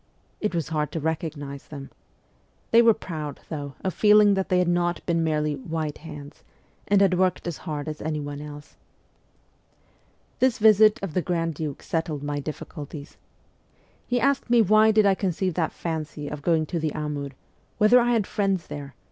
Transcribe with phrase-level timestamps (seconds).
[0.39, 1.91] It was hard to recognise them.
[2.71, 6.43] They were proud, though, of feeling that they had not been merely' white hands,'
[6.87, 8.77] and had worked as hard as anyone else.
[10.39, 13.17] This visit of the grand duke settled my difficulties.
[14.07, 17.29] He asked me why did I conceive that fancy of going to the Amur
[17.77, 18.95] whether I had friends there